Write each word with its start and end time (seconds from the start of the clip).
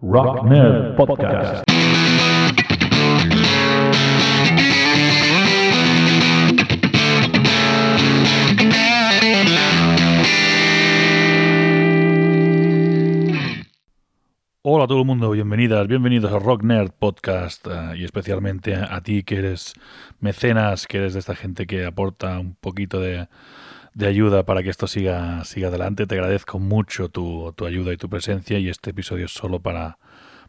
Rock 0.00 0.44
Nerd 0.44 0.94
Podcast. 0.94 1.64
Hola 14.62 14.84
a 14.84 14.86
todo 14.86 15.00
el 15.00 15.04
mundo, 15.04 15.32
bienvenidas, 15.32 15.88
bienvenidos 15.88 16.32
a 16.32 16.38
Rock 16.38 16.62
Nerd 16.62 16.92
Podcast 16.96 17.66
eh, 17.66 17.96
y 17.96 18.04
especialmente 18.04 18.76
a 18.76 19.00
ti 19.00 19.24
que 19.24 19.38
eres 19.38 19.74
mecenas, 20.20 20.86
que 20.86 20.98
eres 20.98 21.14
de 21.14 21.18
esta 21.18 21.34
gente 21.34 21.66
que 21.66 21.84
aporta 21.84 22.38
un 22.38 22.54
poquito 22.54 23.00
de, 23.00 23.26
de 23.98 24.06
ayuda 24.06 24.44
para 24.44 24.62
que 24.62 24.70
esto 24.70 24.86
siga, 24.86 25.44
siga 25.44 25.68
adelante. 25.68 26.06
Te 26.06 26.14
agradezco 26.14 26.60
mucho 26.60 27.08
tu, 27.08 27.52
tu 27.56 27.66
ayuda 27.66 27.92
y 27.92 27.96
tu 27.96 28.08
presencia 28.08 28.56
y 28.60 28.68
este 28.68 28.90
episodio 28.90 29.24
es 29.24 29.32
solo 29.32 29.58
para, 29.58 29.98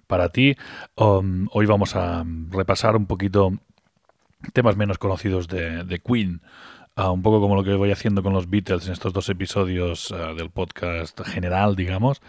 para 0.05 0.29
ti. 0.29 0.55
Um, 0.95 1.47
hoy 1.51 1.65
vamos 1.65 1.95
a 1.95 2.23
repasar 2.51 2.95
un 2.95 3.07
poquito 3.07 3.53
temas 4.53 4.77
menos 4.77 4.99
conocidos 4.99 5.47
de, 5.47 5.99
Queen. 6.05 6.41
Uh, 6.95 7.09
un 7.09 7.23
poco 7.23 7.41
como 7.41 7.55
lo 7.55 7.63
que 7.63 7.73
voy 7.73 7.89
haciendo 7.91 8.21
con 8.21 8.33
los 8.33 8.51
Beatles 8.51 8.85
en 8.85 8.93
estos 8.93 9.13
dos 9.13 9.27
episodios 9.29 10.11
uh, 10.11 10.35
del 10.35 10.51
podcast 10.51 11.19
general, 11.25 11.75
digamos. 11.75 12.21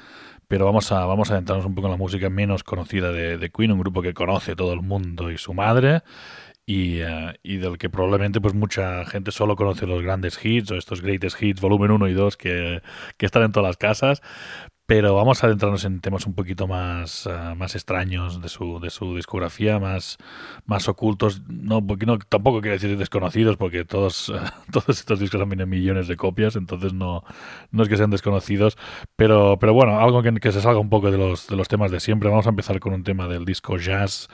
Pero 0.49 0.65
vamos 0.65 0.91
a, 0.91 1.05
vamos 1.05 1.31
a 1.31 1.35
adentrarnos 1.35 1.67
un 1.67 1.75
poco 1.75 1.89
en 1.89 1.93
la 1.93 1.99
música 1.99 2.31
menos 2.31 2.65
conocida 2.65 3.13
de 3.13 3.51
Queen, 3.51 3.73
un 3.73 3.81
grupo 3.81 4.01
que 4.01 4.15
conoce 4.15 4.57
todo 4.57 4.73
el 4.73 4.81
mundo 4.81 5.31
y 5.31 5.37
su 5.37 5.53
madre, 5.53 6.03
y, 6.71 7.03
uh, 7.03 7.33
y, 7.43 7.57
del 7.57 7.79
que 7.79 7.91
probablemente 7.91 8.41
pues 8.41 8.55
mucha 8.55 9.05
gente 9.05 9.33
solo 9.33 9.57
conoce 9.57 9.89
los 9.89 10.03
grandes 10.03 10.39
hits 10.45 10.71
o 10.71 10.77
estos 10.77 11.03
greatest 11.03 11.43
hits 11.43 11.61
volumen 11.61 11.91
1 11.91 12.09
y 12.09 12.13
2 12.13 12.37
que, 12.37 12.81
que, 13.17 13.27
están 13.27 13.43
en 13.43 13.51
todas 13.51 13.69
las 13.69 13.77
casas 13.77 14.23
pero 14.87 15.15
vamos 15.15 15.43
a 15.43 15.47
adentrarnos 15.47 15.85
en 15.85 16.01
temas 16.01 16.27
un 16.27 16.35
poquito 16.35 16.67
más, 16.67 17.27
uh, 17.27 17.55
más 17.57 17.77
extraños 17.77 18.43
de 18.43 18.49
su, 18.49 18.81
de 18.81 18.91
su 18.91 19.15
discografía, 19.15 19.79
más, 19.79 20.19
más 20.67 20.89
ocultos, 20.89 21.43
no, 21.49 21.81
no, 21.81 22.19
tampoco 22.19 22.61
quiero 22.61 22.75
decir 22.75 22.99
desconocidos, 22.99 23.57
porque 23.57 23.85
todos, 23.85 24.31
uh, 24.31 24.41
todos 24.73 24.89
estos 24.99 25.21
discos 25.21 25.41
han 25.41 25.49
venido 25.49 25.69
millones 25.69 26.09
de 26.09 26.17
copias, 26.17 26.57
entonces 26.57 26.93
no, 26.93 27.23
no 27.71 27.85
es 27.85 27.89
que 27.89 27.97
sean 27.97 28.11
desconocidos, 28.11 28.77
pero, 29.15 29.59
pero 29.61 29.75
bueno, 29.75 30.01
algo 30.01 30.25
que, 30.25 30.35
que, 30.35 30.51
se 30.51 30.61
salga 30.61 30.81
un 30.81 30.91
poco 30.91 31.13
de 31.13 31.19
los, 31.19 31.47
de 31.47 31.55
los 31.55 31.69
temas 31.69 31.93
de 31.93 32.01
siempre. 32.01 32.29
Vamos 32.29 32.47
a 32.47 32.51
empezar 32.51 32.81
con 32.81 32.93
un 32.93 33.05
tema 33.05 33.29
del 33.29 33.45
disco 33.45 33.77
jazz. 33.77 34.29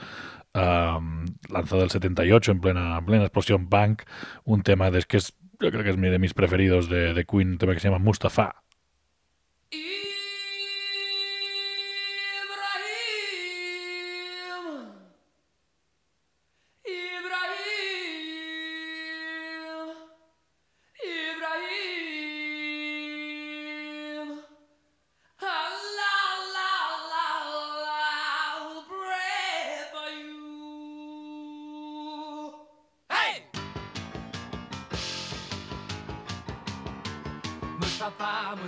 Um, 0.57 1.25
lanzado 1.49 1.83
el 1.83 1.91
78 1.91 2.51
en 2.51 2.61
plena, 2.61 3.05
plena 3.05 3.25
explosión 3.25 3.69
punk, 3.69 4.01
un 4.43 4.63
tema 4.63 4.89
de, 4.89 5.03
que 5.03 5.17
es, 5.17 5.35
yo 5.59 5.69
creo 5.69 5.83
que 5.83 5.91
es 5.91 6.01
de 6.01 6.17
mis 6.17 6.33
preferidos 6.33 6.89
de, 6.89 7.13
de 7.13 7.25
Queen, 7.25 7.51
un 7.51 7.57
tema 7.59 7.75
que 7.75 7.79
se 7.79 7.89
llama 7.89 8.03
Mustafa. 8.03 8.63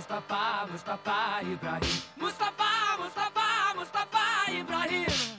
Mustafa, 0.00 0.66
Mustafa, 0.72 1.42
Ibrahim. 1.42 2.02
Mustafa, 2.16 2.96
Mustafa, 2.96 3.74
Mustafa 3.76 4.50
Ibrahim. 4.50 5.29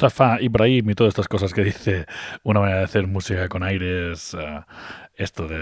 Mustafa 0.00 0.40
Ibrahim 0.40 0.90
y 0.90 0.94
todas 0.94 1.10
estas 1.10 1.26
cosas 1.26 1.52
que 1.52 1.64
dice 1.64 2.06
una 2.44 2.60
manera 2.60 2.78
de 2.78 2.84
hacer 2.84 3.08
música 3.08 3.48
con 3.48 3.64
aires, 3.64 4.32
uh, 4.32 4.62
esto 5.16 5.48
de, 5.48 5.58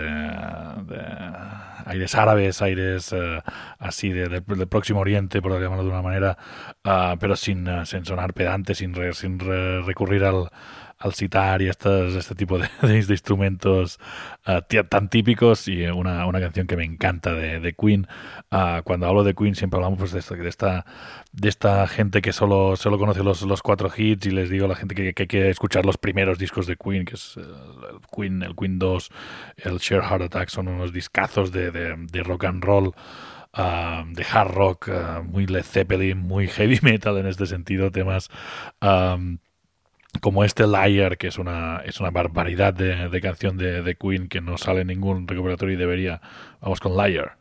aires 1.87 2.15
árabes, 2.15 2.61
aires 2.61 3.13
uh, 3.13 3.41
así 3.79 4.11
del 4.11 4.45
de, 4.47 4.67
Próximo 4.67 5.01
Oriente, 5.01 5.41
por 5.41 5.59
llamarlo 5.59 5.85
de 5.85 5.89
una 5.89 6.03
manera, 6.03 6.37
uh, 6.85 7.17
pero 7.19 7.35
sin, 7.35 7.67
sin, 7.87 8.05
sonar 8.05 8.35
pedante, 8.35 8.75
sin, 8.75 8.93
re, 8.93 9.15
sin 9.15 9.39
re, 9.39 9.81
recurrir 9.81 10.25
al, 10.25 10.51
al 10.99 11.13
sitar 11.13 11.61
y 11.61 11.69
este 11.69 12.35
tipo 12.35 12.59
de, 12.59 12.69
de 12.83 12.97
instrumentos 12.97 13.99
uh, 14.47 14.61
tan 14.85 15.09
típicos 15.09 15.69
y 15.69 15.85
una, 15.87 16.27
una, 16.27 16.41
canción 16.41 16.67
que 16.67 16.77
me 16.77 16.85
encanta 16.85 17.35
de, 17.35 17.61
de 17.61 17.75
Queen. 17.75 18.07
Uh, 18.51 18.83
cuando 18.83 19.07
hablo 19.07 19.25
de 19.25 19.35
Queen 19.35 19.55
siempre 19.55 19.79
hablamos 19.79 19.99
pues, 19.99 20.13
de, 20.13 20.21
esta, 20.21 20.35
de, 20.37 20.49
esta, 20.49 20.87
de 21.33 21.49
esta 21.49 21.87
gente 21.87 22.23
que 22.23 22.33
solo, 22.33 22.77
solo 22.77 22.99
conoce 22.99 23.23
los, 23.23 23.43
los 23.43 23.63
cuatro 23.63 23.91
hits 23.95 24.27
y 24.27 24.31
les 24.31 24.49
digo 24.49 24.65
a 24.65 24.69
la 24.69 24.77
gente 24.77 24.95
que, 24.95 25.13
que 25.13 25.23
hay 25.25 25.29
que 25.29 25.51
escuchar 25.51 25.85
los 25.85 25.99
primeros 25.99 26.39
discos 26.39 26.67
de 26.67 26.77
Queen, 26.77 27.05
que 27.05 27.15
es 27.15 27.37
el 27.37 28.01
Queen, 28.15 28.43
el 28.43 28.57
Queen 28.57 28.79
2, 28.79 29.11
el 29.59 29.79
Share 29.79 30.03
Heart 30.03 30.23
Attack, 30.23 30.49
son 30.49 30.69
unos 30.69 30.93
discazos 30.93 31.53
de, 31.53 31.71
de 31.71 32.23
rock 32.23 32.45
and 32.45 32.65
roll. 32.65 32.95
Uh, 33.59 34.05
de 34.13 34.23
hard 34.23 34.51
rock, 34.53 34.89
uh, 34.89 35.23
muy 35.23 35.47
Led 35.47 35.65
Zeppelin, 35.65 36.19
muy 36.19 36.47
heavy 36.47 36.79
metal 36.83 37.17
en 37.17 37.27
este 37.27 37.47
sentido, 37.47 37.91
temas 37.91 38.29
um, 38.83 39.39
como 40.21 40.45
este 40.45 40.67
Liar, 40.67 41.19
que 41.19 41.29
es 41.29 41.39
una, 41.39 41.83
es 41.85 42.01
una 42.01 42.11
barbaridad 42.11 42.75
de, 42.75 43.09
de 43.09 43.21
canción 43.21 43.57
de, 43.57 43.83
de, 43.83 43.95
Queen 43.97 44.29
que 44.29 44.41
no 44.41 44.59
sale 44.59 44.83
en 44.83 44.89
ningún 44.89 45.27
recuperatorio 45.29 45.75
y 45.75 45.79
debería. 45.79 46.21
Vamos 46.61 46.81
con 46.81 46.97
Liar. 46.97 47.37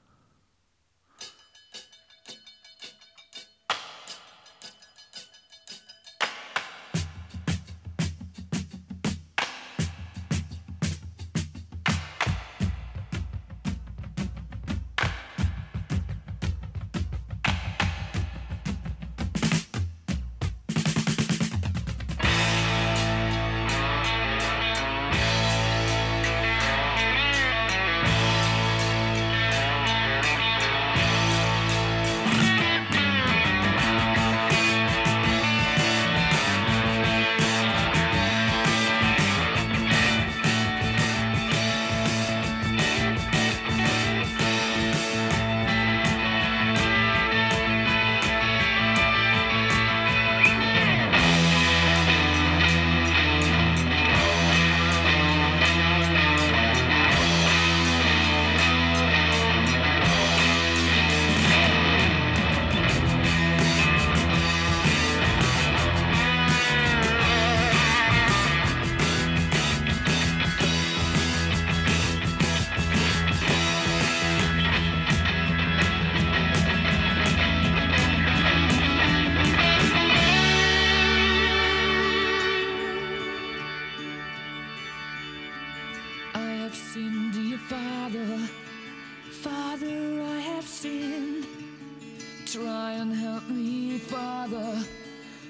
Father, 94.15 94.85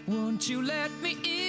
won't 0.07 0.49
you 0.49 0.63
let 0.63 0.89
me 1.03 1.15
in? 1.23 1.44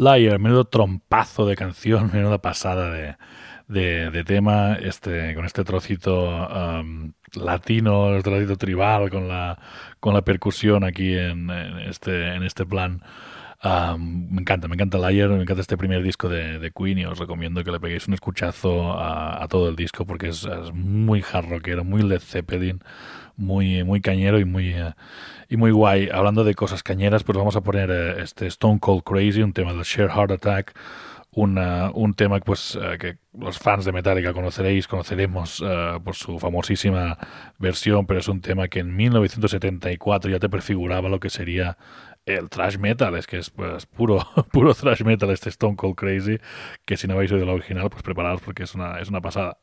Liar, 0.00 0.38
menudo 0.38 0.64
trompazo 0.64 1.46
de 1.46 1.56
canción, 1.56 2.10
menuda 2.14 2.38
pasada 2.40 2.90
de, 2.90 3.16
de- 3.68 4.10
de 4.10 4.24
tema, 4.24 4.74
este, 4.80 5.34
con 5.34 5.44
este 5.44 5.62
trocito 5.64 6.24
um, 6.48 7.12
latino, 7.34 8.16
este 8.16 8.30
trocito 8.30 8.56
tribal, 8.56 9.10
con 9.10 9.28
la, 9.28 9.58
con 10.00 10.14
la 10.14 10.22
percusión 10.22 10.84
aquí 10.84 11.14
en 11.14 11.50
este, 11.86 12.34
en 12.34 12.42
este 12.44 12.64
plan. 12.64 13.02
Um, 13.62 14.28
me 14.30 14.40
encanta, 14.40 14.68
me 14.68 14.74
encanta 14.74 14.96
Liar, 14.96 15.28
me 15.28 15.42
encanta 15.42 15.60
este 15.60 15.76
primer 15.76 16.02
disco 16.02 16.30
de, 16.30 16.72
Queen 16.74 16.98
y 16.98 17.04
os 17.04 17.18
recomiendo 17.18 17.62
que 17.62 17.70
le 17.70 17.78
peguéis 17.78 18.08
un 18.08 18.14
escuchazo 18.14 18.98
a, 18.98 19.46
todo 19.50 19.68
el 19.68 19.76
disco 19.76 20.06
porque 20.06 20.28
es, 20.28 20.46
muy 20.72 21.22
hard 21.30 21.50
rockero, 21.50 21.84
muy 21.84 22.02
Led 22.02 22.20
Zeppelin, 22.20 22.80
muy, 23.36 23.84
muy 23.84 24.00
cañero 24.00 24.38
y 24.40 24.46
muy, 24.46 24.72
eh, 24.72 24.94
y 25.50 25.58
muy 25.58 25.72
guay. 25.72 26.08
Hablando 26.10 26.42
de 26.42 26.54
cosas 26.54 26.82
cañeras, 26.82 27.22
pues 27.22 27.36
vamos 27.36 27.54
a 27.54 27.60
poner 27.60 27.90
eh, 27.90 28.22
este 28.22 28.46
Stone 28.46 28.80
Cold 28.80 29.02
Crazy, 29.02 29.42
un 29.42 29.52
tema 29.52 29.74
del 29.74 29.82
Share 29.82 30.10
Heart 30.10 30.30
Attack, 30.32 30.74
una- 31.32 31.90
un 31.94 32.14
tema 32.14 32.40
pues, 32.40 32.78
eh, 32.80 32.96
que 32.98 33.18
los 33.38 33.58
fans 33.58 33.84
de 33.84 33.92
Metallica 33.92 34.32
conoceréis, 34.32 34.88
conoceremos 34.88 35.62
eh, 35.64 35.98
por 36.02 36.14
su 36.16 36.38
famosísima 36.38 37.18
versión, 37.58 38.06
pero 38.06 38.20
es 38.20 38.28
un 38.28 38.40
tema 38.40 38.68
que 38.68 38.80
en 38.80 38.96
1974 38.96 40.30
ya 40.30 40.38
te 40.38 40.48
prefiguraba 40.48 41.08
lo 41.08 41.20
que 41.20 41.30
sería 41.30 41.76
el 42.36 42.48
thrash 42.48 42.78
metal, 42.78 43.14
es 43.16 43.26
que 43.26 43.38
es 43.38 43.50
pues 43.50 43.86
puro, 43.86 44.18
puro 44.52 44.74
thrash 44.74 45.02
metal 45.02 45.30
este 45.30 45.48
Stone 45.50 45.76
Cold 45.76 45.96
Crazy, 45.96 46.38
que 46.84 46.96
si 46.96 47.06
no 47.06 47.14
habéis 47.14 47.32
oído 47.32 47.46
la 47.46 47.52
original, 47.52 47.90
pues 47.90 48.02
preparaos 48.02 48.40
porque 48.40 48.64
es 48.64 48.74
una, 48.74 49.00
es 49.00 49.08
una 49.08 49.20
pasada. 49.20 49.58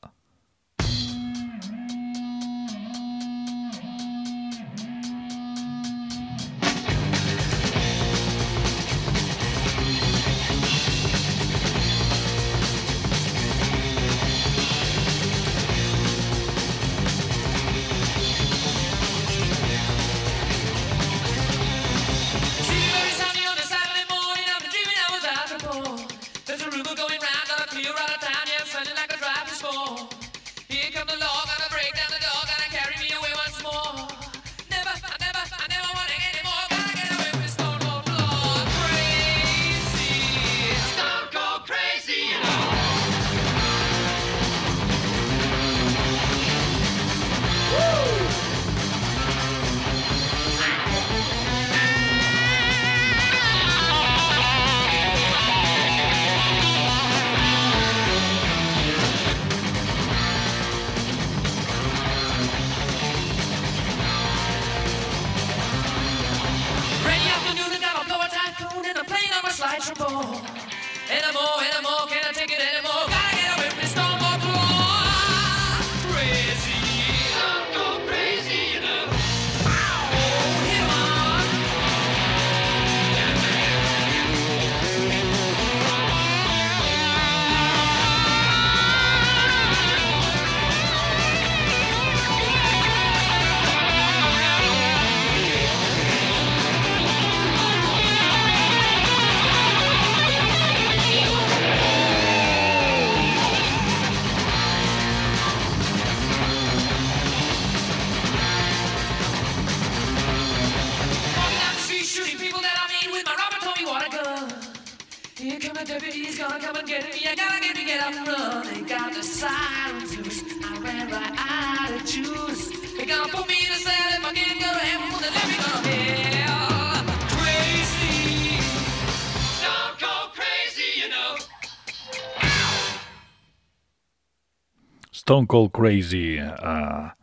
Stone 135.38 135.46
Cold 135.46 135.72
Crazy. 135.72 136.40
ah, 136.42 137.14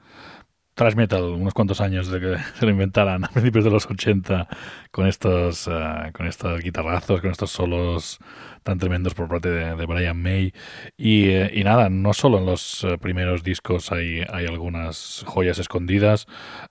thrash 0.75 0.95
metal 0.95 1.23
unos 1.23 1.55
cuantos 1.55 1.81
años 1.81 2.09
de 2.09 2.21
que 2.21 2.37
se 2.59 2.65
lo 2.65 2.71
inventaran 2.71 3.25
a 3.25 3.29
principios 3.29 3.65
de 3.65 3.71
los 3.71 3.87
80 3.87 4.49
con 4.91 5.07
estos, 5.07 5.69
eh, 5.69 6.11
con 6.13 6.27
estos 6.27 6.61
guitarrazos, 6.61 7.21
con 7.21 7.31
estos 7.31 7.51
solos 7.51 8.19
tan 8.65 8.79
tremendos 8.79 9.15
por 9.15 9.29
parte 9.29 9.51
de, 9.51 9.77
de 9.77 9.87
Brian 9.87 10.21
May. 10.21 10.53
Y, 10.97 11.27
eh, 11.27 11.51
y, 11.55 11.63
nada, 11.65 11.91
no 11.91 12.13
solo 12.15 12.39
en 12.39 12.47
los 12.47 12.83
eh, 12.83 12.99
primeros 12.99 13.45
discos 13.45 13.93
hay, 13.93 14.25
hay 14.33 14.47
algunas 14.47 15.23
joyas 15.27 15.59
escondidas, 15.59 16.27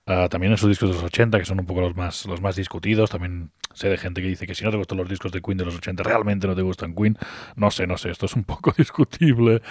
uh, 0.06 0.28
también 0.28 0.52
en 0.52 0.58
sus 0.58 0.68
discos 0.68 0.90
de 0.90 0.96
los 0.96 1.04
80, 1.04 1.38
que 1.38 1.44
son 1.44 1.60
un 1.60 1.66
poco 1.66 1.80
los 1.80 1.96
más, 1.96 2.26
los 2.26 2.40
más 2.42 2.56
discutidos. 2.56 3.10
También 3.10 3.52
sé 3.72 3.88
de 3.88 3.96
gente 3.96 4.20
que 4.20 4.28
dice 4.28 4.46
que 4.46 4.54
si 4.54 4.64
no 4.64 4.70
te 4.70 4.76
gustan 4.76 4.98
los 4.98 5.08
discos 5.08 5.32
de 5.32 5.40
Queen 5.40 5.56
de 5.56 5.64
los 5.64 5.76
80, 5.76 6.02
realmente 6.02 6.46
no 6.46 6.56
te 6.56 6.62
gustan 6.62 6.94
Queen. 6.94 7.16
No 7.54 7.70
sé, 7.70 7.86
no 7.86 7.96
sé, 7.96 8.10
esto 8.10 8.26
es 8.26 8.34
un 8.34 8.44
poco 8.44 8.74
discutible, 8.76 9.62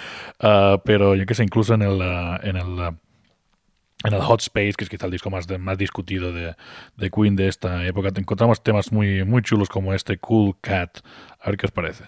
uh, 0.42 0.78
pero 0.84 1.14
yo 1.14 1.26
que 1.26 1.34
sé, 1.34 1.44
incluso 1.44 1.74
en 1.74 1.82
el... 1.82 2.00
Uh, 2.00 2.34
en 2.42 2.56
el 2.56 2.94
en 4.04 4.12
el 4.12 4.20
Hot 4.20 4.40
Space, 4.40 4.74
que 4.74 4.84
es 4.84 4.90
quizá 4.90 5.06
el 5.06 5.12
disco 5.12 5.30
más, 5.30 5.48
más 5.58 5.78
discutido 5.78 6.32
de, 6.32 6.54
de, 6.96 7.10
Queen 7.10 7.36
de 7.36 7.48
esta 7.48 7.84
época, 7.86 8.10
encontramos 8.14 8.62
temas 8.62 8.92
muy, 8.92 9.24
muy 9.24 9.42
chulos 9.42 9.68
como 9.68 9.94
este 9.94 10.18
Cool 10.18 10.56
Cat. 10.60 10.98
A 11.40 11.50
ver 11.50 11.56
qué 11.56 11.66
os 11.66 11.72
parece. 11.72 12.04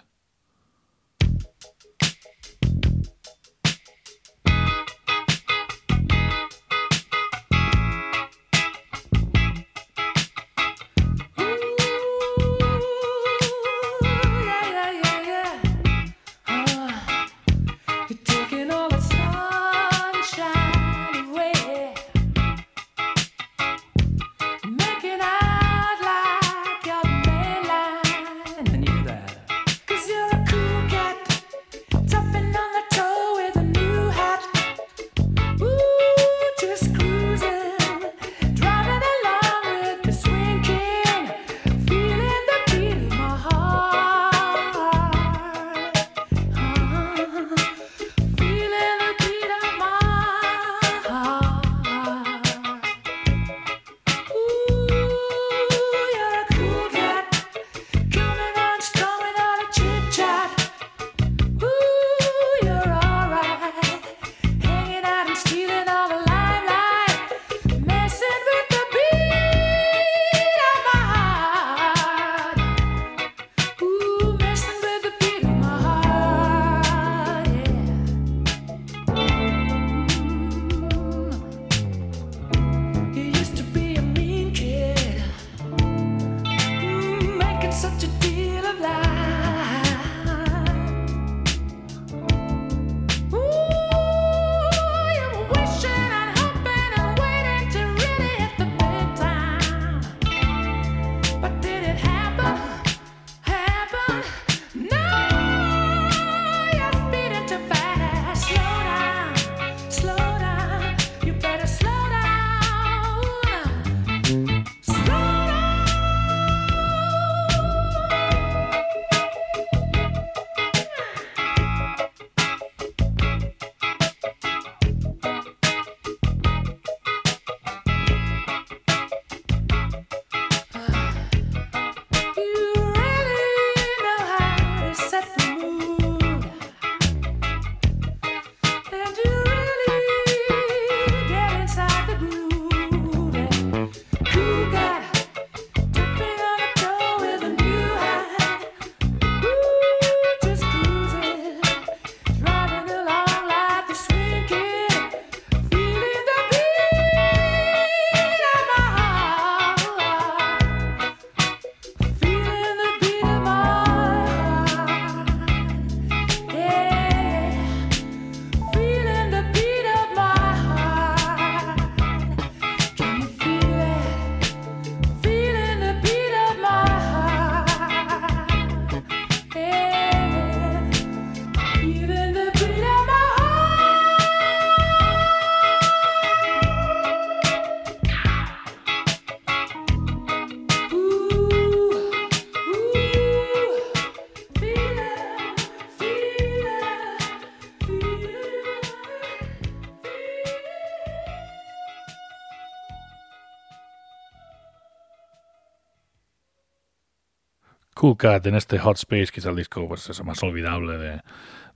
Cool 208.07 208.17
Cat 208.17 208.47
en 208.47 208.55
este 208.55 208.79
Hot 208.79 208.99
Space, 208.99 209.33
que 209.33 209.41
es 209.41 209.47
el 209.47 209.57
disco 209.57 209.89
pues, 209.89 210.09
eso, 210.09 210.23
más 210.23 210.41
olvidable 210.45 210.97
de, 210.97 211.21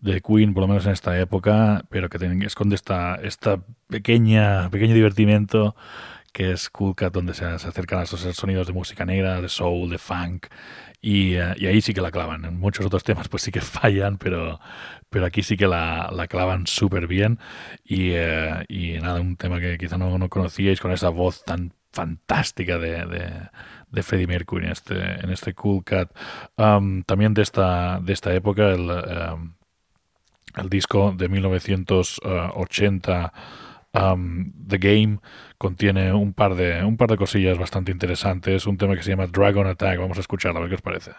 de, 0.01 0.21
Queen, 0.21 0.55
por 0.55 0.63
lo 0.63 0.69
menos 0.69 0.87
en 0.87 0.93
esta 0.93 1.19
época, 1.19 1.83
pero 1.89 2.09
que 2.09 2.21
tiene, 2.21 2.47
esconde 2.47 2.77
esta, 2.77 3.17
esta 3.17 3.61
pequeña, 3.89 4.71
pequeño 4.71 4.95
divertimento 4.95 5.75
que 6.33 6.53
es 6.53 6.71
Cool 6.71 6.95
Cat, 6.95 7.13
donde 7.13 7.35
se, 7.35 7.59
se 7.59 7.67
acercan 7.67 7.99
a 7.99 8.03
esos 8.05 8.21
sonidos 8.37 8.69
de 8.69 8.73
música 8.73 9.05
negra, 9.05 9.41
de 9.41 9.49
soul, 9.49 9.91
de 9.91 9.99
funk, 9.99 10.47
y, 11.03 11.37
uh, 11.37 11.55
y, 11.57 11.67
ahí 11.67 11.81
sí 11.81 11.95
que 11.95 12.01
la 12.01 12.13
clavan. 12.13 12.45
En 12.45 12.61
muchos 12.61 12.87
otros 12.87 13.03
temas 13.03 13.29
pues 13.29 13.43
sí 13.43 13.51
que 13.51 13.61
fallan, 13.61 14.17
pero, 14.17 14.61
pero 15.09 15.27
aquí 15.27 15.43
sí 15.43 15.57
que 15.57 15.67
la, 15.67 16.11
la 16.13 16.29
clavan 16.29 16.69
súper 16.69 17.09
bien. 17.09 17.41
Y, 17.83 18.13
uh, 18.13 18.63
y, 18.69 18.99
nada, 19.01 19.21
un 19.21 19.37
tema 19.37 19.59
que 19.59 19.79
quizá 19.79 19.99
no, 19.99 20.17
no 20.17 20.29
conocíais 20.29 20.81
con 20.81 20.93
esa 20.93 21.09
voz 21.09 21.43
tan 21.45 21.75
fantástica 21.93 22.79
de, 22.79 23.05
de 23.07 23.51
de 23.91 24.03
Freddie 24.03 24.27
Mercury 24.27 24.67
en 24.67 24.73
este, 24.73 24.95
en 24.95 25.31
este 25.31 25.55
Cool 25.55 25.85
Cat. 25.85 26.11
También 26.57 27.35
de 27.35 27.43
esta, 27.43 28.01
de 28.01 28.13
esta 28.13 28.35
época, 28.35 28.71
el, 28.71 28.91
el 30.57 30.69
disco 30.69 31.15
de 31.17 31.29
1980, 31.29 33.33
um, 33.95 34.53
The 34.67 34.79
Game, 34.79 35.19
contiene 35.59 36.13
un 36.13 36.33
par, 36.33 36.55
de, 36.55 36.85
un 36.85 36.97
par 36.97 37.11
de 37.11 37.17
cosillas 37.17 37.59
bastante 37.59 37.93
interesantes. 37.93 38.67
Un 38.67 38.77
tema 38.77 38.97
que 38.97 39.03
se 39.03 39.11
llama 39.11 39.27
Dragon 39.27 39.67
Attack. 39.67 39.99
Vamos 39.99 40.19
a 40.19 40.21
escucharlo, 40.21 40.59
a 40.59 40.63
ver 40.63 40.71
qué 40.71 40.77
os 40.77 40.83
parece. 40.83 41.13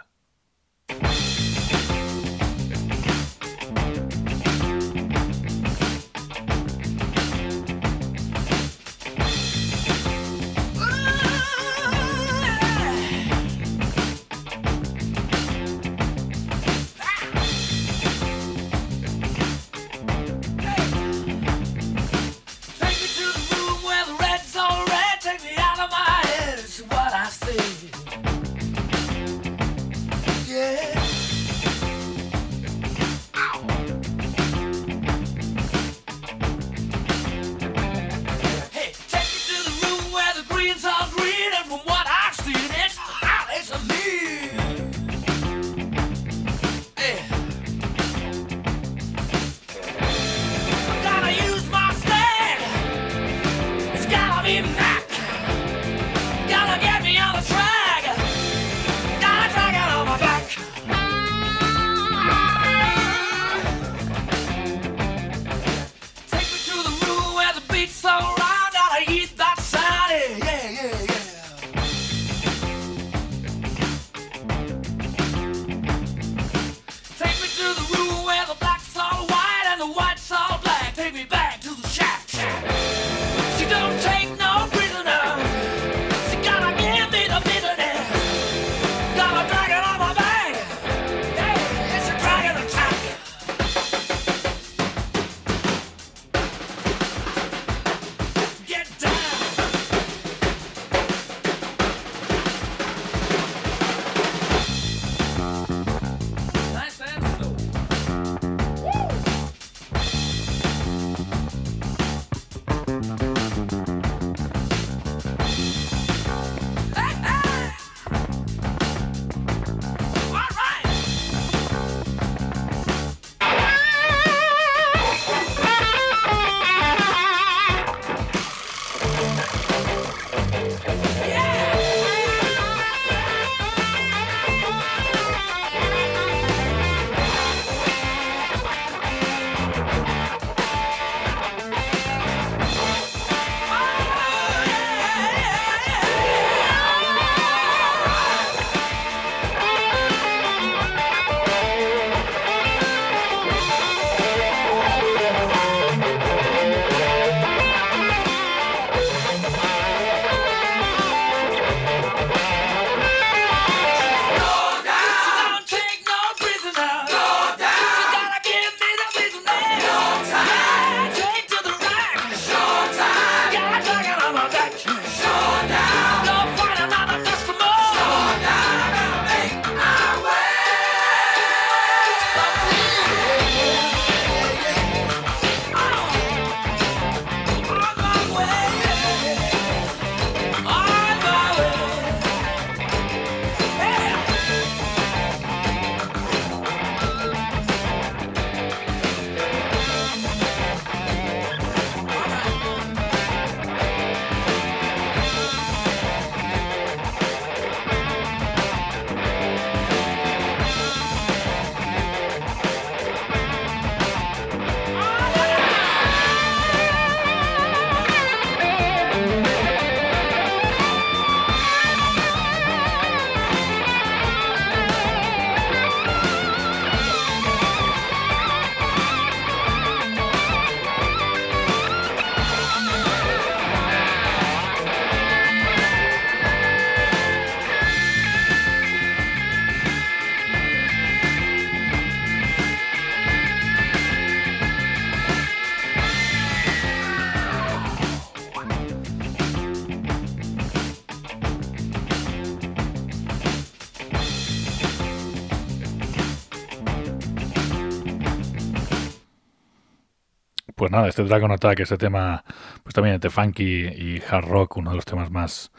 Nada, 261.02 261.10
este 261.10 261.24
Dragon 261.24 261.52
Attack, 261.52 261.80
este 261.80 261.98
tema, 261.98 262.44
pues 262.84 262.94
también 262.94 263.16
entre 263.16 263.30
funky 263.30 263.64
y 263.64 264.22
hard 264.30 264.46
rock, 264.46 264.78
uno 264.78 264.92
de 264.92 264.96
los 264.98 265.06
temas 265.06 265.32
más, 265.32 265.72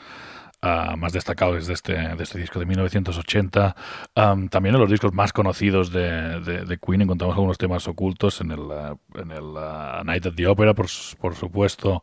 ah, 0.63 0.95
más 0.97 1.13
destacados 1.13 1.67
de 1.67 1.75
este, 1.75 1.93
de 1.95 2.23
este 2.23 2.39
disco 2.39 2.59
de 2.59 2.67
1980. 2.67 3.77
Am, 4.15 4.49
también 4.49 4.75
en 4.75 4.81
los 4.81 4.91
discos 4.91 5.13
más 5.13 5.33
conocidos 5.33 5.91
de, 5.93 6.41
de- 6.41 6.79
Queen 6.79 7.03
encontramos 7.03 7.35
algunos 7.37 7.59
temas 7.59 7.87
ocultos 7.89 8.41
en 8.41 8.53
el, 8.53 8.61
ah, 8.73 8.97
en 9.15 9.31
el 9.31 9.45
ah, 9.57 10.03
Night 10.05 10.27
at 10.27 10.35
the 10.35 10.47
Opera, 10.47 10.75
por, 10.75 10.87
por 11.21 11.35
supuesto. 11.35 12.03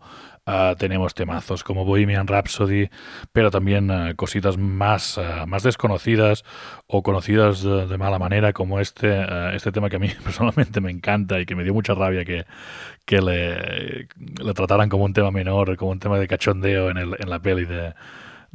Tenemos 0.80 1.14
temazos 1.14 1.64
como 1.64 1.86
Bohemian 1.86 2.26
Rhapsody, 2.26 2.90
pero 3.32 3.52
también 3.52 4.16
cositas 4.16 4.58
más, 4.58 5.20
más 5.46 5.62
desconocidas 5.62 6.44
o 6.88 7.04
conocidas 7.04 7.62
de, 7.62 7.86
de 7.86 7.98
mala 8.00 8.18
manera, 8.18 8.52
como 8.52 8.80
este, 8.80 9.28
este 9.56 9.72
tema 9.72 9.92
que 9.92 9.98
a 9.98 10.00
mí 10.00 10.10
personalmente 10.24 10.82
me 10.82 10.90
encanta 10.90 11.40
y 11.40 11.46
que 11.46 11.54
me 11.54 11.64
dio 11.64 11.76
mucha 11.76 11.94
rabia 11.94 12.26
que, 12.26 12.46
que 13.06 13.22
le, 13.22 14.08
le 14.44 14.54
trataran 14.56 14.90
como 14.90 15.06
un 15.06 15.14
tema 15.14 15.30
menor, 15.30 15.78
como 15.78 15.92
un 15.92 16.00
tema 16.00 16.18
de 16.18 16.28
cachondeo 16.28 16.90
en, 16.90 16.98
el, 16.98 17.16
en 17.20 17.30
la 17.30 17.40
peli 17.40 17.66
de, 17.66 17.94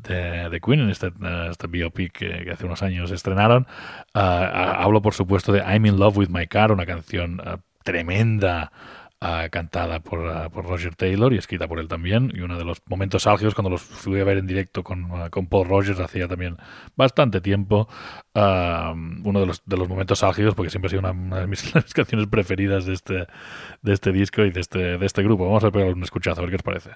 de, 0.09 0.49
de 0.51 0.61
Queen, 0.61 0.81
en 0.81 0.91
este, 0.91 1.13
este 1.51 1.67
biopic 1.67 2.13
que, 2.13 2.45
que 2.45 2.51
hace 2.51 2.67
unos 2.67 2.83
años 2.83 3.11
estrenaron. 3.11 3.67
Ah, 4.15 4.77
hablo, 4.79 5.03
por 5.03 5.15
supuesto, 5.15 5.53
de 5.53 5.61
I'm 5.61 5.87
in 5.87 5.99
Love 5.99 6.19
with 6.19 6.29
My 6.29 6.47
Car, 6.47 6.73
una 6.73 6.87
canción 6.87 7.41
ah, 7.45 7.59
tremenda. 7.83 8.73
ah, 9.21 9.49
cantada 9.51 10.01
por, 10.01 10.29
ah, 10.29 10.51
por 10.51 10.67
Roger 10.67 10.95
Taylor 10.95 11.33
y 11.33 11.39
escrita 11.39 11.67
por 11.67 11.79
él 11.79 11.89
también 11.89 12.31
y 12.35 12.41
uno 12.41 12.59
de 12.59 12.65
los 12.65 12.83
momentos 12.87 13.27
álgidos 13.27 13.55
cuando 13.55 13.71
los 13.71 13.83
fui 13.83 14.21
a 14.21 14.25
ver 14.25 14.37
en 14.39 14.47
directo 14.47 14.85
con, 14.85 15.09
ah, 15.13 15.31
con 15.31 15.47
Paul 15.47 15.67
Rogers 15.67 15.99
hacía 15.99 16.29
también 16.29 16.59
bastante 16.95 17.41
tiempo 17.41 17.89
uno 18.35 19.41
de 19.41 19.47
los, 19.47 19.63
de 19.65 19.77
los 19.79 19.89
momentos 19.89 20.23
álgidos 20.23 20.55
porque 20.55 20.71
siempre 20.71 20.89
ha 20.89 20.91
sido 20.91 21.01
una, 21.01 21.13
una 21.13 21.41
de 21.41 21.47
mis, 21.47 21.75
mis 21.75 21.95
canciones 21.95 22.27
preferidas 22.27 22.85
de 22.85 22.93
este, 22.95 23.27
de 23.83 23.93
este 23.93 24.13
disco 24.13 24.43
y 24.43 24.51
de 24.51 24.61
este, 24.61 24.99
de 24.99 25.07
este 25.07 25.23
grupo 25.23 25.47
vamos 25.47 25.65
a 25.65 25.71
pegar 25.71 25.95
un 25.95 26.03
escuchazo 26.03 26.41
a 26.41 26.45
ver 26.45 26.51
qué 26.51 26.57
os 26.57 26.63
parece 26.63 26.91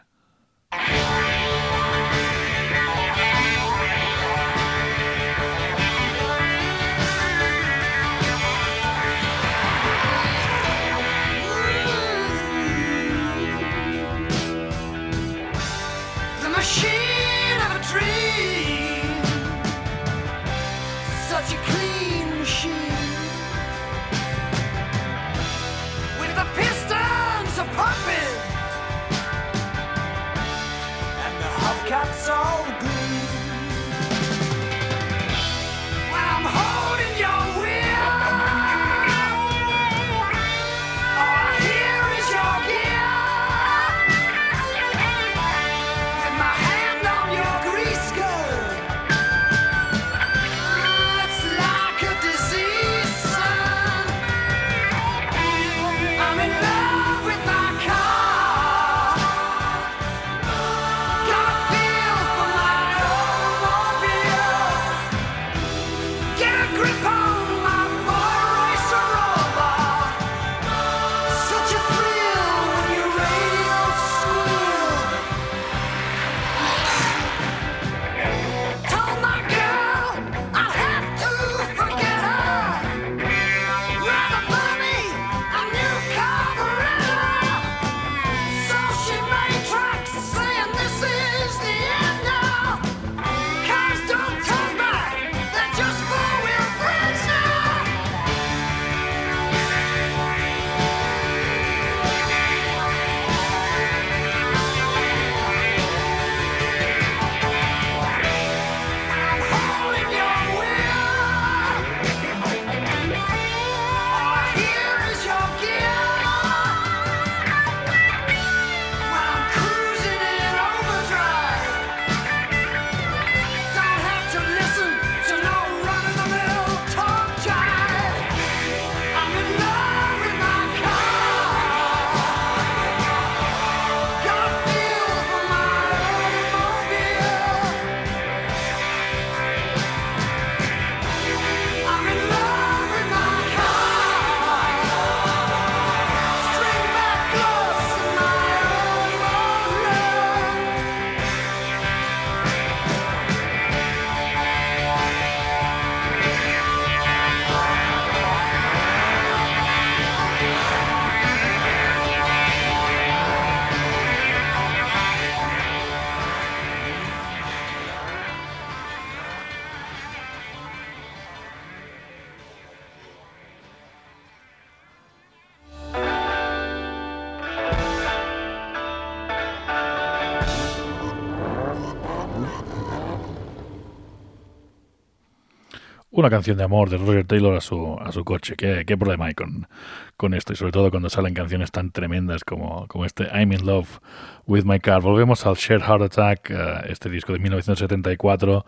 una 186.20 186.30
canción 186.30 186.56
de 186.56 186.64
amor 186.64 186.90
de 186.90 186.98
Roger 186.98 187.26
Taylor 187.26 187.56
a 187.56 187.60
su, 187.60 187.96
a 188.00 188.10
su 188.12 188.24
coche. 188.24 188.54
¿Qué, 188.56 188.84
qué 188.86 188.96
problema 188.96 189.26
hay 189.26 189.34
con, 189.34 190.34
esto? 190.34 190.52
Y 190.52 190.56
sobre 190.56 190.72
todo 190.72 190.90
cuando 190.90 191.08
salen 191.10 191.34
canciones 191.34 191.70
tan 191.70 191.90
tremendas 191.92 192.44
como, 192.44 192.86
como 192.88 193.04
este 193.04 193.24
I'm 193.32 193.52
in 193.52 193.64
Love 193.64 194.00
with 194.46 194.64
My 194.64 194.80
Car. 194.80 195.00
Volvemos 195.00 195.46
al 195.46 195.54
Shared 195.54 195.82
Heart 195.82 196.02
Attack, 196.02 196.50
eh, 196.50 196.80
este 196.88 197.08
disco 197.08 197.32
de 197.32 197.38
1974, 197.38 198.66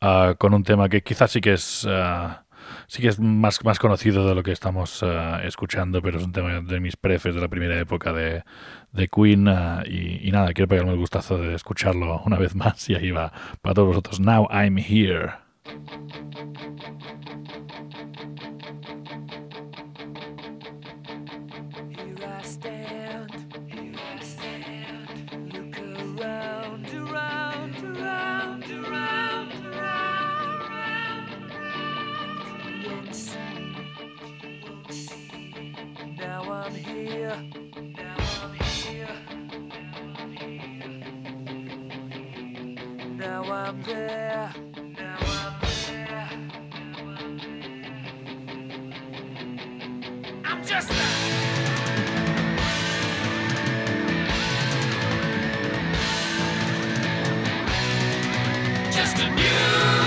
eh, 0.00 0.34
con 0.38 0.54
un 0.54 0.62
tema 0.62 0.88
que 0.88 1.02
quizás 1.02 1.30
sí 1.30 1.40
que 1.40 1.54
es... 1.54 1.86
eh, 1.88 2.28
Sí 2.86 3.02
que 3.02 3.08
es 3.08 3.18
más, 3.18 3.64
más 3.64 3.78
conocido 3.78 4.28
de 4.28 4.34
lo 4.34 4.42
que 4.42 4.52
estamos 4.52 5.04
escuchando, 5.42 6.02
pero 6.02 6.18
es 6.18 6.24
un 6.24 6.32
tema 6.32 6.60
de 6.60 6.78
mis 6.80 6.96
prefes 6.96 7.34
de 7.34 7.40
la 7.40 7.48
primera 7.48 7.78
época 7.78 8.12
de, 8.12 8.44
de 8.92 9.08
Queen. 9.08 9.48
y, 9.86 10.28
y 10.28 10.30
nada, 10.30 10.52
quiero 10.52 10.68
pegarme 10.68 10.92
el 10.92 10.98
gustazo 10.98 11.38
de 11.38 11.54
escucharlo 11.54 12.22
una 12.26 12.36
vez 12.36 12.54
más 12.54 12.88
y 12.88 12.94
ahí 12.94 13.10
va 13.10 13.32
para 13.62 13.74
todos 13.74 13.88
vosotros. 13.88 14.20
Now 14.20 14.46
I'm 14.50 14.76
here. 14.78 15.49
Now 43.20 43.42
I'm 43.52 43.82
there. 43.82 44.79
Just 50.70 50.90
a 59.18 59.30
new 59.30 59.99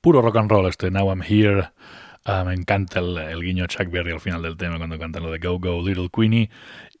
Puro 0.00 0.22
rock 0.22 0.36
and 0.36 0.50
roll 0.50 0.66
este 0.68 0.90
Now 0.90 1.10
I'm 1.10 1.22
Here. 1.22 1.70
Ah, 2.24 2.44
me 2.44 2.52
encanta 2.54 3.00
el, 3.00 3.16
el 3.18 3.42
guiño 3.42 3.66
Chuck 3.66 3.90
Berry 3.90 4.12
al 4.12 4.20
final 4.20 4.42
del 4.42 4.56
tema 4.56 4.76
cuando 4.76 4.98
cantan 4.98 5.22
lo 5.22 5.30
de 5.30 5.38
Go 5.38 5.58
Go 5.58 5.82
Little 5.86 6.08
Queenie. 6.14 6.50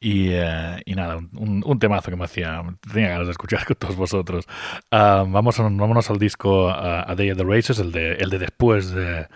Y, 0.00 0.28
eh, 0.30 0.80
y 0.86 0.94
nada, 0.94 1.16
un, 1.16 1.62
un 1.64 1.78
temazo 1.78 2.10
que 2.10 2.16
me 2.16 2.24
hacía. 2.24 2.62
Tenía 2.92 3.10
ganas 3.10 3.26
de 3.26 3.32
escuchar 3.32 3.64
con 3.66 3.76
todos 3.76 3.96
vosotros. 3.96 4.46
Ah, 4.90 5.24
vamos 5.28 5.58
a- 5.60 5.62
vámonos 5.64 6.10
al 6.10 6.18
disco 6.18 6.68
ah, 6.70 7.04
A 7.06 7.14
Day 7.14 7.30
at 7.30 7.36
the 7.36 7.44
Races, 7.44 7.78
el 7.78 7.92
de, 7.92 8.12
el 8.14 8.30
de 8.30 8.38
después 8.38 8.90
de, 8.92 9.28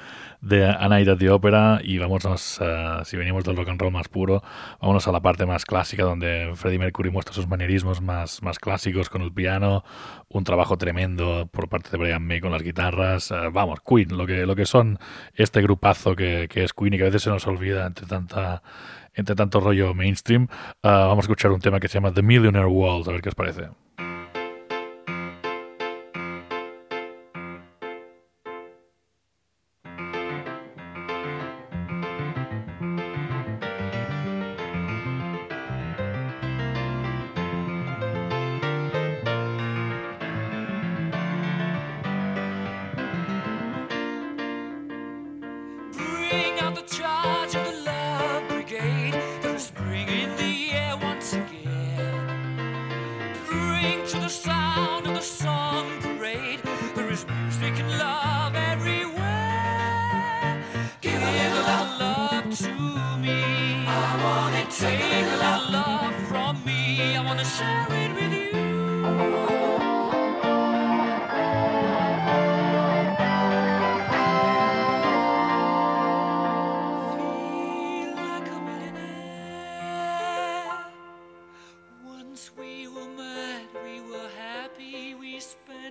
de 0.44 0.66
A 0.66 0.88
Night 0.88 1.08
at 1.08 1.18
the 1.18 1.30
Opera. 1.30 1.80
Y 1.82 1.98
vámonos, 1.98 2.60
ah, 2.60 3.02
si 3.04 3.16
venimos 3.16 3.44
del 3.44 3.56
rock 3.56 3.68
and 3.70 3.80
roll 3.80 3.92
más 3.92 4.08
puro, 4.08 4.42
vámonos 4.80 5.08
a 5.08 5.12
la 5.12 5.20
parte 5.20 5.46
más 5.46 5.64
clásica 5.64 6.04
donde 6.04 6.52
Freddie 6.54 6.78
Mercury 6.78 7.10
muestra 7.10 7.34
sus 7.34 7.48
manierismos 7.48 8.00
más, 8.00 8.42
más 8.42 8.58
clásicos 8.58 9.08
con 9.08 9.22
el 9.22 9.32
piano. 9.32 9.84
Un 10.28 10.44
trabajo 10.44 10.76
tremendo 10.76 11.48
por 11.50 11.68
parte 11.68 11.90
de 11.90 11.98
Brian 11.98 12.26
May 12.26 12.40
con 12.40 12.52
las 12.52 12.62
guitarras. 12.62 13.32
ah, 13.32 13.48
vamos, 13.52 13.80
Queen, 13.86 14.16
lo 14.16 14.26
que, 14.26 14.46
lo 14.46 14.54
que 14.54 14.66
son 14.66 14.98
este 15.34 15.62
grupazo 15.62 16.14
que, 16.14 16.46
que 16.48 16.64
es 16.64 16.72
Queen 16.72 16.94
y 16.94 16.98
que 16.98 17.04
a 17.04 17.06
veces 17.06 17.22
se 17.22 17.30
nos 17.30 17.46
olvida 17.46 17.86
entre 17.86 18.06
tanta 18.06 18.62
entre 19.14 19.34
tanto 19.34 19.60
rollo 19.60 19.94
mainstream. 19.94 20.48
Ah, 20.82 21.06
vamos 21.08 21.24
a 21.24 21.26
escuchar 21.26 21.52
un 21.52 21.60
tema 21.60 21.80
que 21.80 21.88
se 21.88 21.94
llama 21.94 22.12
The 22.12 22.22
Millionaire 22.22 22.68
Waltz, 22.68 23.08
a 23.08 23.12
ver 23.12 23.22
qué 23.22 23.28
os 23.28 23.34
parece. 23.34 23.68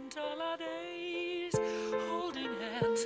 Spent 0.10 0.18
all 0.18 0.42
our 0.42 0.58
days 0.58 1.54
holding 2.10 2.50
hands 2.60 3.06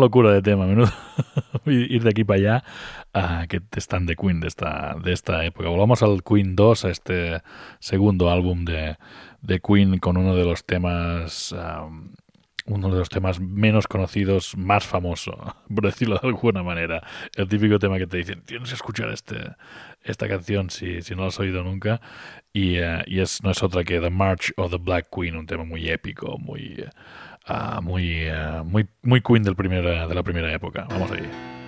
locura 0.00 0.32
de 0.32 0.42
tema, 0.42 0.66
menuda 0.66 0.92
ir 1.66 2.02
de 2.02 2.10
aquí 2.10 2.24
para 2.24 2.38
allá 3.12 3.46
que 3.48 3.60
están 3.76 4.06
de 4.06 4.16
Queen 4.16 4.40
de 4.40 4.48
esta, 4.48 4.96
de 5.02 5.12
esta 5.12 5.44
época. 5.44 5.68
Volvamos 5.68 6.02
al 6.02 6.22
Queen 6.22 6.56
2, 6.56 6.84
a 6.84 6.90
este 6.90 7.42
segundo 7.78 8.30
álbum 8.30 8.64
de, 8.64 8.96
de 9.42 9.60
Queen 9.60 9.98
con 9.98 10.16
uno 10.16 10.34
de 10.34 10.44
los 10.44 10.64
temas 10.64 11.54
uno 12.66 12.90
de 12.90 12.98
los 12.98 13.08
temas 13.08 13.40
menos 13.40 13.86
conocidos, 13.88 14.56
más 14.56 14.86
famoso, 14.86 15.56
por 15.74 15.84
decirlo 15.84 16.18
de 16.20 16.28
alguna 16.28 16.62
manera. 16.62 17.02
El 17.34 17.48
típico 17.48 17.78
tema 17.78 17.98
que 17.98 18.06
te 18.06 18.18
dicen, 18.18 18.42
tienes 18.42 18.68
que 18.68 18.74
escuchar 18.74 19.10
este, 19.10 19.36
esta 20.02 20.28
canción 20.28 20.70
si, 20.70 21.02
si 21.02 21.14
no 21.14 21.22
lo 21.22 21.28
has 21.28 21.40
oído 21.40 21.62
nunca. 21.62 22.00
Y, 22.52 22.76
eh, 22.76 23.02
y 23.06 23.20
es, 23.20 23.42
no 23.42 23.50
es 23.50 23.62
otra 23.62 23.84
que 23.84 24.00
The 24.00 24.10
March 24.10 24.52
of 24.56 24.70
the 24.70 24.78
Black 24.78 25.08
Queen, 25.14 25.36
un 25.36 25.46
tema 25.46 25.64
muy 25.64 25.88
épico, 25.88 26.38
muy, 26.38 26.84
ah, 27.46 27.80
muy, 27.82 28.24
eh, 28.24 28.62
muy, 28.64 28.88
muy 29.02 29.20
Queen 29.20 29.42
del 29.42 29.56
primer, 29.56 29.84
de 29.84 30.14
la 30.14 30.22
primera 30.22 30.52
época. 30.52 30.86
Vamos 30.90 31.10
ahí. 31.12 31.59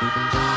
Bye. 0.00 0.49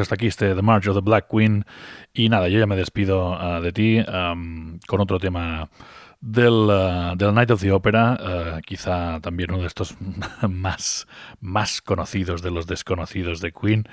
Hasta 0.00 0.14
aquí 0.16 0.26
este 0.26 0.54
The 0.54 0.62
March 0.62 0.86
of 0.88 0.94
the 0.96 1.02
Black 1.02 1.26
Queen. 1.30 1.64
Y 2.12 2.28
nada, 2.28 2.48
yo 2.48 2.58
ya 2.58 2.66
me 2.66 2.76
despido 2.76 3.34
ah, 3.34 3.60
de 3.60 3.72
ti 3.72 3.98
am, 4.08 4.78
con 4.86 5.00
otro 5.00 5.18
tema 5.18 5.70
del, 6.20 6.68
ah, 6.70 7.14
del 7.16 7.32
Night 7.34 7.50
of 7.50 7.60
the 7.60 7.72
Opera, 7.72 8.18
ah, 8.20 8.60
quizá 8.66 9.20
también 9.20 9.50
uno 9.52 9.60
de 9.62 9.66
estos 9.68 9.96
más, 10.48 11.06
más 11.40 11.80
conocidos 11.80 12.42
de 12.42 12.50
los 12.50 12.66
desconocidos 12.66 13.40
de 13.40 13.52
Queen, 13.52 13.84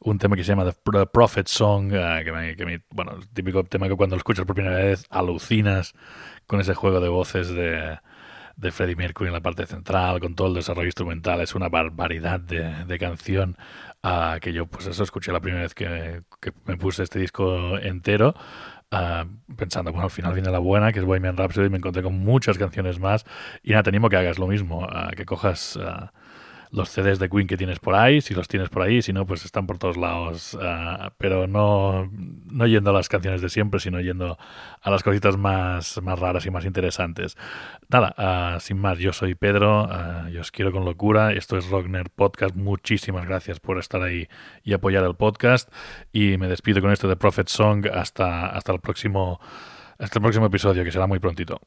un 0.00 0.18
tema 0.18 0.36
que 0.36 0.44
se 0.44 0.52
llama 0.52 0.64
The 0.64 0.72
Pro- 0.82 1.10
Prophet 1.10 1.46
Song, 1.48 1.92
ah, 1.94 2.20
que, 2.24 2.32
me, 2.32 2.56
que 2.56 2.64
me- 2.66 2.82
bueno, 2.90 3.12
el 3.18 3.28
típico 3.28 3.64
tema 3.64 3.88
que 3.88 3.96
cuando 3.96 4.16
lo 4.16 4.18
escuchas 4.18 4.44
por 4.46 4.54
primera 4.54 4.76
vez 4.76 5.04
alucinas 5.10 5.94
con 6.46 6.60
ese 6.60 6.74
juego 6.74 7.00
de 7.00 7.08
voces 7.08 7.48
de, 7.50 7.98
de 8.56 8.70
Freddie 8.72 8.96
Mercury 8.96 9.28
en 9.28 9.34
la 9.34 9.40
parte 9.42 9.66
central, 9.66 10.20
con 10.20 10.34
todo 10.34 10.48
el 10.48 10.54
desarrollo 10.54 10.86
instrumental, 10.86 11.40
es 11.40 11.54
una 11.54 11.68
barbaridad 11.68 12.40
de, 12.40 12.84
de 12.86 12.98
canción 12.98 13.56
ah, 14.04 14.38
que 14.40 14.52
yo 14.52 14.66
pues 14.66 14.86
eso 14.86 15.02
escuché 15.02 15.32
la 15.32 15.40
primera 15.40 15.64
vez 15.64 15.74
que, 15.74 16.22
que 16.40 16.52
me 16.66 16.76
puse 16.76 17.02
este 17.02 17.18
disco 17.18 17.78
entero. 17.78 18.34
ah, 18.90 19.26
pensando, 19.56 19.90
bueno, 19.92 20.04
al 20.04 20.10
final 20.10 20.34
viene 20.34 20.50
la 20.50 20.58
buena, 20.60 20.92
que 20.92 21.00
es 21.00 21.04
Bohemian 21.04 21.36
Rhapsody, 21.36 21.66
y 21.66 21.70
me 21.70 21.78
encontré 21.78 22.02
con 22.02 22.14
muchas 22.18 22.58
canciones 22.58 23.00
más. 23.00 23.24
Y 23.62 23.70
nada, 23.72 23.84
te 23.84 23.90
animo 23.90 24.06
a 24.08 24.10
que 24.10 24.16
hagas 24.16 24.38
lo 24.38 24.46
mismo, 24.46 24.86
ah, 24.88 25.10
que 25.16 25.24
cojas 25.24 25.78
ah, 25.82 26.12
los 26.74 26.90
CDs 26.90 27.20
de 27.20 27.28
Queen 27.30 27.46
que 27.46 27.56
tienes 27.56 27.78
por 27.78 27.94
ahí, 27.94 28.20
si 28.20 28.34
los 28.34 28.48
tienes 28.48 28.68
por 28.68 28.82
ahí, 28.82 29.00
si 29.00 29.12
no, 29.12 29.26
pues 29.26 29.44
están 29.44 29.66
por 29.66 29.78
todos 29.78 29.96
lados. 29.96 30.58
ah, 30.60 31.12
pero 31.18 31.46
no, 31.46 32.10
no 32.10 32.66
yendo 32.66 32.90
a 32.90 32.92
las 32.92 33.08
canciones 33.08 33.40
de 33.40 33.48
siempre, 33.48 33.78
sino 33.78 34.00
yendo 34.00 34.36
a 34.82 34.90
las 34.90 35.04
cositas 35.04 35.36
más, 35.36 36.02
más 36.02 36.18
raras 36.18 36.46
y 36.46 36.50
más 36.50 36.64
interesantes. 36.64 37.36
Nada, 37.88 38.14
ah, 38.18 38.58
sin 38.60 38.78
más, 38.78 38.98
yo 38.98 39.12
soy 39.12 39.36
Pedro, 39.36 39.86
ah, 39.88 40.28
yo 40.32 40.40
os 40.40 40.50
quiero 40.50 40.72
con 40.72 40.84
locura. 40.84 41.32
Esto 41.32 41.56
es 41.56 41.70
Rock 41.70 41.86
Nerd 41.86 42.10
Podcast. 42.10 42.56
Muchísimas 42.56 43.24
gracias 43.26 43.60
por 43.60 43.78
estar 43.78 44.02
ahí 44.02 44.26
y 44.64 44.72
apoyar 44.72 45.04
el 45.04 45.14
podcast. 45.14 45.72
Y 46.12 46.38
me 46.38 46.48
despido 46.48 46.80
con 46.80 46.90
esto 46.90 47.06
de 47.08 47.16
Prophet 47.16 47.48
Song 47.48 47.86
hasta, 47.86 48.48
hasta 48.48 48.72
el 48.72 48.80
próximo. 48.80 49.40
Hasta 49.96 50.18
el 50.18 50.22
próximo 50.22 50.46
episodio, 50.46 50.82
que 50.82 50.90
será 50.90 51.06
muy 51.06 51.20
prontito. 51.20 51.60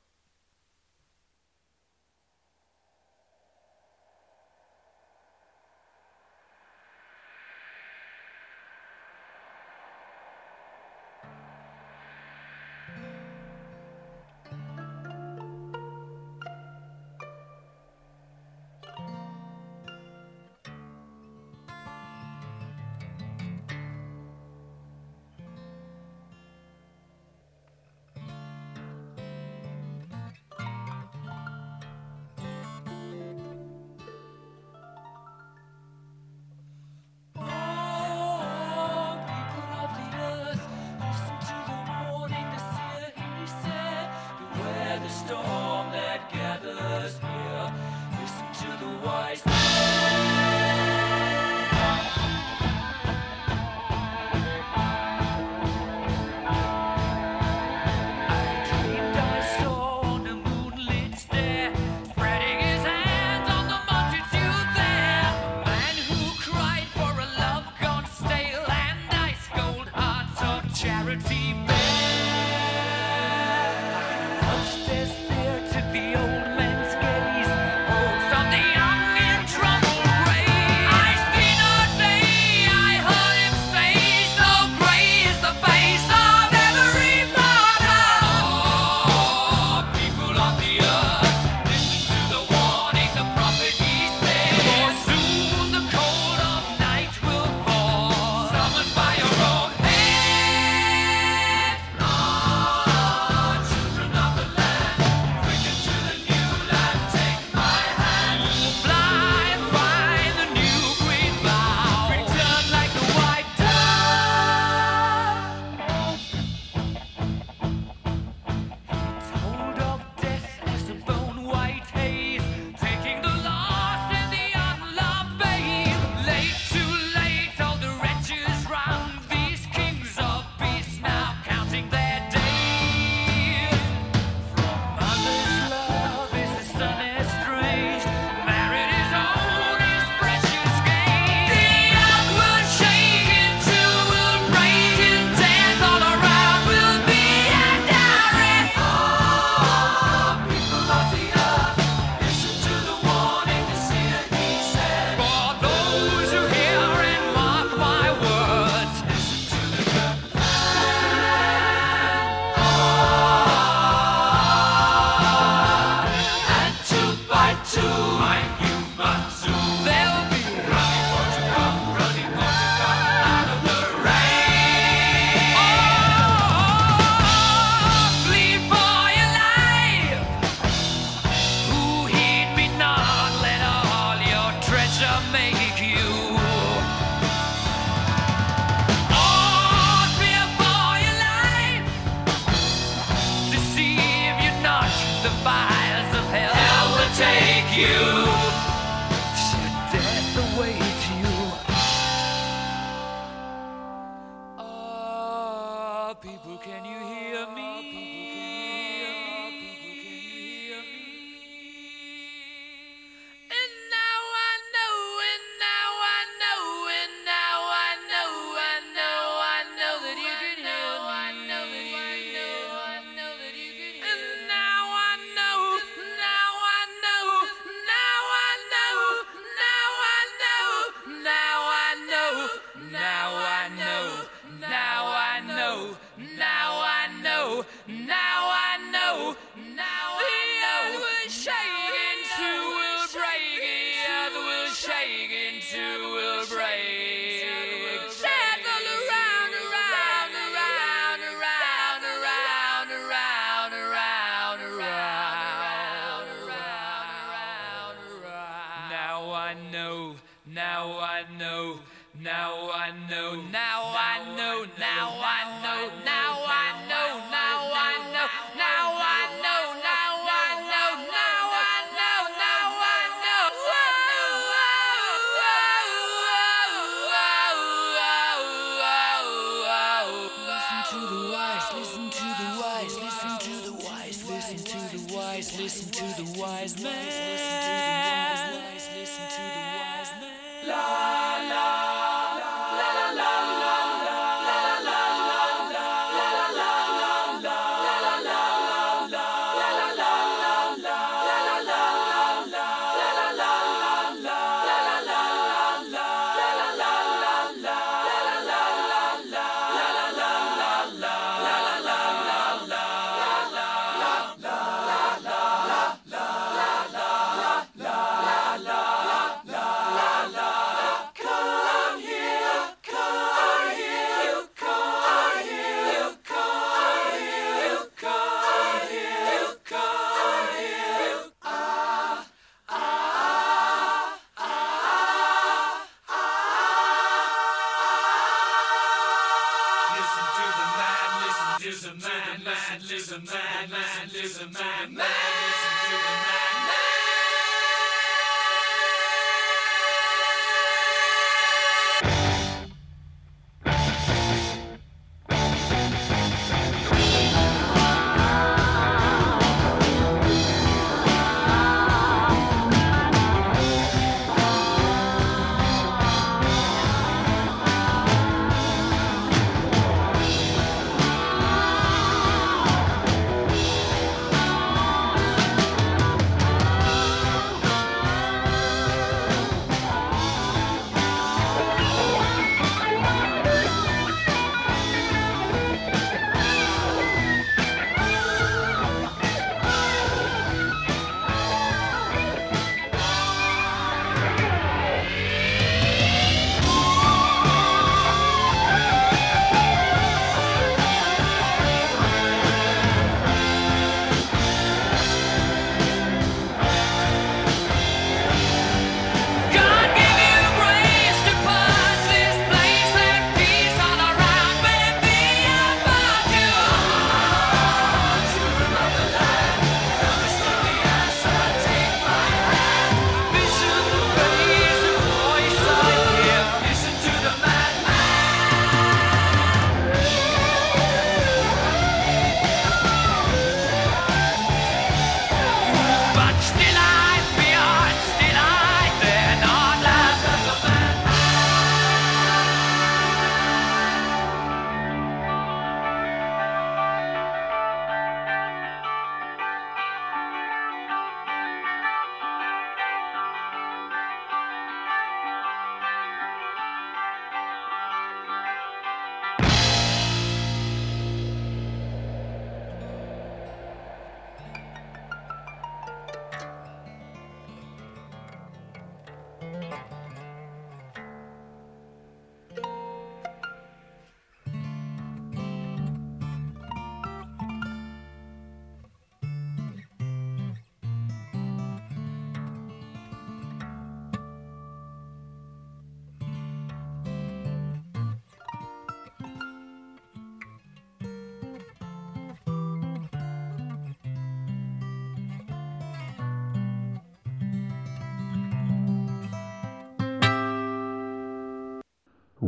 people, 206.22 206.58
can 206.58 206.84
you 206.86 207.00
hear 207.00 207.46
me? 207.56 208.27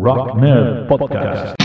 Rock 0.10 0.34
Nerd 0.42 0.88
Podcast. 0.88 1.59